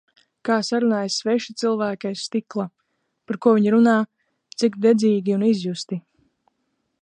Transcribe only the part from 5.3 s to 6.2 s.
un izjusti.